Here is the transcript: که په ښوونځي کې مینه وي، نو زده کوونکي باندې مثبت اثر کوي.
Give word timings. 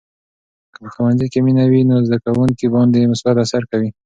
که 0.73 0.77
په 0.83 0.87
ښوونځي 0.93 1.27
کې 1.33 1.39
مینه 1.45 1.65
وي، 1.71 1.81
نو 1.89 1.95
زده 2.07 2.17
کوونکي 2.25 2.67
باندې 2.75 3.09
مثبت 3.11 3.35
اثر 3.45 3.63
کوي. 3.71 3.89